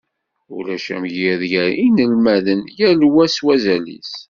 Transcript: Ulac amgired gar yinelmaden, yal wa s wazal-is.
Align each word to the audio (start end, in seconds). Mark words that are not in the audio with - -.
Ulac 0.57 0.85
amgired 0.95 1.43
gar 1.51 1.69
yinelmaden, 1.79 2.61
yal 2.77 3.01
wa 3.13 3.25
s 3.27 3.35
wazal-is. 3.45 4.11